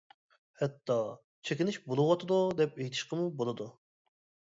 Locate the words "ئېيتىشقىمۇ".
2.83-3.33